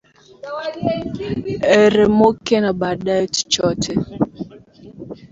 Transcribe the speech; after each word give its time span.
eremuke 1.79 2.55
na 2.63 2.71
baadaye 2.79 3.27
tuchote 3.35 3.93